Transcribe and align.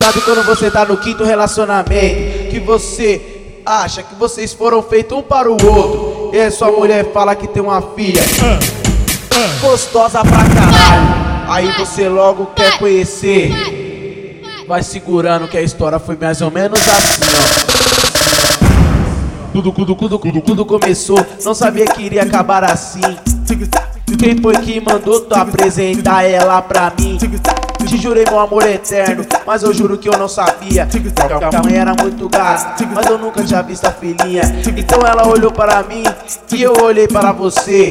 Sabe 0.00 0.20
quando 0.20 0.46
você 0.46 0.70
tá 0.70 0.84
no 0.84 0.96
quinto 0.96 1.24
relacionamento 1.24 2.50
que 2.50 2.60
você 2.60 3.60
acha 3.66 4.00
que 4.00 4.14
vocês 4.14 4.52
foram 4.52 4.80
feitos 4.80 5.18
um 5.18 5.22
para 5.22 5.50
o 5.50 5.54
outro 5.54 6.30
e 6.32 6.40
aí 6.40 6.52
sua 6.52 6.70
mulher 6.70 7.12
fala 7.12 7.34
que 7.34 7.48
tem 7.48 7.60
uma 7.60 7.82
filha 7.82 8.22
gostosa 9.60 10.20
pra 10.20 10.38
caralho. 10.38 11.50
Aí 11.50 11.72
você 11.76 12.08
logo 12.08 12.46
quer 12.54 12.78
conhecer. 12.78 13.52
Vai 14.68 14.84
segurando 14.84 15.48
que 15.48 15.58
a 15.58 15.62
história 15.62 15.98
foi 15.98 16.16
mais 16.16 16.40
ou 16.40 16.50
menos 16.52 16.78
assim, 16.80 17.22
ó. 19.44 19.52
Tudo, 19.52 19.72
tudo, 19.72 19.96
tudo, 19.96 20.18
tudo, 20.20 20.40
tudo 20.40 20.64
começou, 20.64 21.26
não 21.44 21.54
sabia 21.54 21.86
que 21.86 22.02
iria 22.02 22.22
acabar 22.22 22.62
assim. 22.62 23.00
Quem 24.16 24.40
foi 24.40 24.54
que 24.58 24.80
mandou 24.80 25.22
tu 25.22 25.34
apresentar 25.34 26.22
ela 26.22 26.62
pra 26.62 26.92
mim? 26.96 27.18
Te 27.88 27.96
jurei 27.96 28.24
meu 28.28 28.38
amor 28.38 28.66
eterno, 28.66 29.24
mas 29.46 29.62
eu 29.62 29.72
juro 29.72 29.96
que 29.96 30.08
eu 30.08 30.18
não 30.18 30.28
sabia. 30.28 30.86
Que 30.86 31.56
a 31.56 31.62
mãe 31.62 31.76
era 31.76 31.94
muito 31.94 32.28
gata, 32.28 32.84
mas 32.94 33.06
eu 33.06 33.16
nunca 33.16 33.42
tinha 33.42 33.62
visto 33.62 33.86
a 33.86 33.90
filhinha. 33.90 34.42
Então 34.76 35.00
ela 35.06 35.26
olhou 35.26 35.50
para 35.50 35.82
mim 35.82 36.02
e 36.52 36.62
eu 36.62 36.74
olhei 36.82 37.08
para 37.08 37.32
você. 37.32 37.88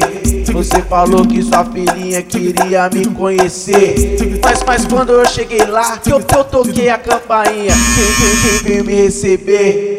Você 0.52 0.82
falou 0.82 1.26
que 1.26 1.42
sua 1.42 1.64
filhinha 1.64 2.22
queria 2.22 2.88
me 2.88 3.06
conhecer. 3.06 4.16
Mas, 4.42 4.62
mas 4.64 4.84
quando 4.86 5.10
eu 5.10 5.26
cheguei 5.26 5.64
lá, 5.64 5.98
que 5.98 6.12
eu, 6.12 6.22
eu 6.36 6.44
toquei 6.44 6.88
a 6.88 6.98
campainha 6.98 7.74
Quem, 7.74 8.14
quem, 8.14 8.50
quem 8.50 8.62
veio 8.62 8.84
me 8.84 8.94
receber? 8.94 9.98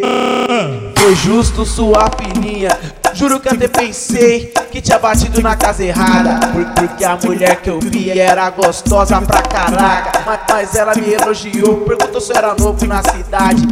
Foi 1.10 1.16
justo 1.16 1.66
sua 1.66 2.08
filhinha 2.12 2.70
Juro 3.16 3.40
que 3.40 3.50
até 3.50 3.68
pensei 3.68 4.54
que 4.72 4.80
tinha 4.80 5.00
batido 5.00 5.42
na 5.42 5.56
casa 5.56 5.84
errada. 5.84 6.40
Porque 6.76 7.04
a 7.04 7.18
mulher 7.18 7.56
que 7.56 7.72
eu 7.72 7.80
vi 7.80 8.12
era 8.12 8.48
gostosa 8.52 9.20
pra 9.20 9.42
caraca. 9.42 10.22
Mas, 10.24 10.40
mas 10.48 10.76
ela 10.76 10.94
me 10.94 11.12
elogiou, 11.12 11.78
perguntou 11.78 12.22
se 12.22 12.32
eu 12.32 12.38
era 12.38 12.54
novo 12.54 12.86
na 12.86 13.02
cidade. 13.02 13.64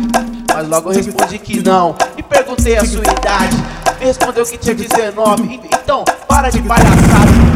Mas 0.51 0.67
logo 0.67 0.91
eu 0.91 0.95
respondi 0.95 1.37
que 1.37 1.61
não 1.61 1.95
E 2.17 2.23
perguntei 2.23 2.75
a 2.75 2.83
sua 2.83 3.03
idade. 3.03 3.55
Me 3.99 4.05
respondeu 4.07 4.43
que 4.43 4.57
tinha 4.57 4.73
19 4.73 5.61
Então, 5.71 6.03
para 6.27 6.49
de 6.49 6.59
palhaçada 6.63 7.46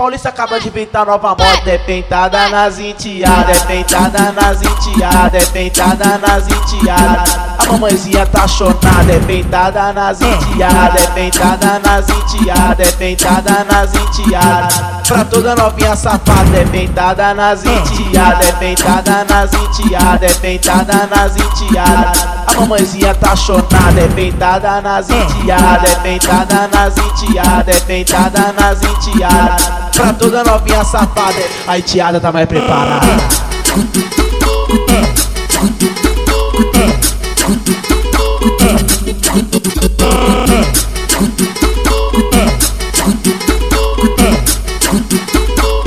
Paulista 0.00 0.30
acaba 0.30 0.58
de 0.58 0.68
inventar 0.68 1.04
nova 1.04 1.36
moda 1.36 1.70
É 1.70 1.76
pentada 1.76 2.48
nas 2.48 2.78
enteadas 2.78 3.54
É 3.54 3.66
pentada 3.66 4.32
nas 4.32 4.62
enteadas 4.62 5.34
É 5.34 5.52
pentada 5.52 6.16
nas 6.16 6.48
enteadas. 6.48 7.38
A 7.58 7.66
mamãezinha 7.70 8.24
tá 8.24 8.48
chonada 8.48 9.12
É 9.12 9.18
pentada 9.18 9.92
nas 9.92 10.22
enteadas 10.22 11.04
É 11.04 11.06
pentada 11.08 11.78
nas 11.80 12.08
enteadas 12.08 12.88
É 12.88 12.92
pentada 12.92 13.66
nas 13.70 13.94
enteadas 13.94 14.99
Pra 15.10 15.24
toda 15.24 15.56
novinha 15.56 15.96
safada 15.96 16.56
É 16.56 16.64
pentada 16.64 17.34
nas 17.34 17.64
enteadas 17.64 18.48
É 18.48 18.52
pentada 18.52 19.26
nas 19.28 19.52
enteadas 19.52 20.22
É 20.22 20.34
pentada 20.38 21.08
nas 21.08 21.36
enteadas. 21.36 22.22
A 22.46 22.60
mamãezinha 22.60 23.12
tá 23.16 23.34
chonada 23.34 24.00
É 24.00 24.06
pentada 24.06 24.80
nas 24.80 25.10
enteadas 25.10 25.90
É 25.90 25.96
pentada 25.96 26.68
nas 26.72 26.96
enteadas 26.96 27.76
É 27.76 27.80
pentada 27.80 28.52
nas 28.52 28.82
enteadas. 28.84 29.70
Pra 29.96 30.12
toda 30.12 30.44
novinha 30.44 30.84
safada 30.84 31.42
A 31.66 31.76
enteada 31.76 32.20
tá 32.20 32.30
mais 32.30 32.46
preparada 32.46 33.08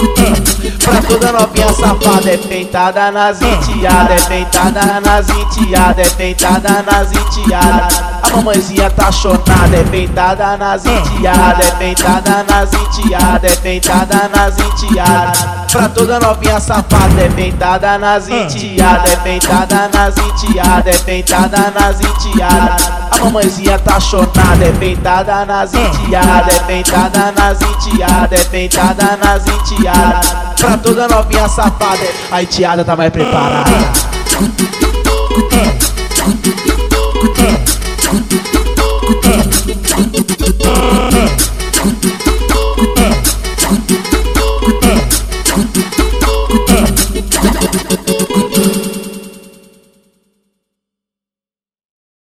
Yeah. 0.03 0.33
Pra 0.83 1.02
toda 1.02 1.31
novinha 1.31 1.72
safada 1.73 2.30
é 2.30 2.38
pentada 2.38 3.11
nas 3.11 3.41
enteadas, 3.41 4.23
é 4.23 4.27
pentada 4.27 5.02
nas 5.02 5.30
enteadas, 5.30 6.08
é 6.08 6.09
pentada 6.16 6.83
nas 6.83 7.11
enteadas. 7.11 8.03
A 8.23 8.36
mamãezinha 8.36 8.89
tá 8.89 9.11
chonada, 9.11 9.75
é 9.75 9.83
pentada 9.83 10.58
nas 10.58 10.86
enteadas, 10.86 11.67
é 11.67 11.71
pentada 11.71 12.45
nas 12.49 12.73
enteadas, 12.73 13.59
é 13.65 14.27
nas 14.36 14.59
enteadas. 14.59 15.45
Pra 15.71 15.89
toda 15.89 16.20
novinha 16.20 16.60
safada 16.60 17.21
é 17.21 17.30
pentada 17.30 17.98
nas 17.98 18.27
enteadas, 18.27 19.11
é 19.11 19.15
pentada 19.17 19.89
nas 19.93 20.17
enteadas, 20.17 20.95
é 21.10 21.80
nas 21.80 21.99
enteadas. 22.02 22.92
A 23.11 23.17
mamãezinha 23.23 23.80
tá 23.80 23.99
chonada, 23.99 24.65
é 24.65 24.71
pentada 24.80 25.45
nas 25.45 25.73
enteadas, 25.73 26.55
é 26.55 26.60
pentada 26.61 27.31
nas 27.31 27.61
enteadas, 27.61 28.54
é 28.54 29.17
nas 29.17 29.48
Pra 30.60 30.77
toda 30.77 31.08
novinha 31.08 31.48
safada, 31.48 32.08
a 32.32 32.42
enteada 32.42 32.83
tá 32.83 32.95
mais 32.95 33.11
preparada. 33.11 33.71